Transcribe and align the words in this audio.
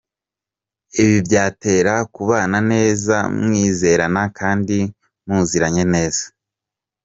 Ibi 1.01 1.17
byabatera 1.25 1.93
kubana 2.13 2.57
neza 2.71 3.15
mwizerana 3.43 4.21
kandi 4.39 4.77
muziranye 5.27 5.83
neza. 5.93 6.23